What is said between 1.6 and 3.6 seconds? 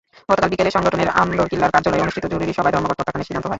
কার্যালয়ে অনুষ্ঠিত জরুরি সভায় ধর্মঘট প্রত্যাখ্যানের সিদ্ধান্ত হয়।